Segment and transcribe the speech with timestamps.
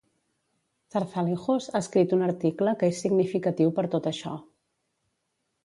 [0.95, 4.35] Zarzalejos ha escrit un article que és significatiu per tot això.